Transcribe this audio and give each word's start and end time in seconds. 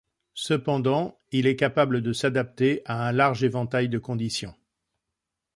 Cependant, 0.39 1.19
il 1.31 1.45
est 1.45 1.55
capable 1.55 2.01
de 2.01 2.11
s'adapter 2.11 2.81
à 2.85 3.07
un 3.07 3.11
large 3.11 3.43
éventail 3.43 3.87
de 3.87 3.99
conditions. 3.99 4.55